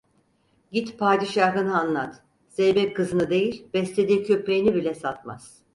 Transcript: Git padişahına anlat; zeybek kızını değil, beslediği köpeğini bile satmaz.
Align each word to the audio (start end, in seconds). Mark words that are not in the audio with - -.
Git 0.71 0.99
padişahına 0.99 1.79
anlat; 1.81 2.23
zeybek 2.49 2.95
kızını 2.95 3.29
değil, 3.29 3.67
beslediği 3.73 4.23
köpeğini 4.23 4.75
bile 4.75 4.93
satmaz. 4.95 5.57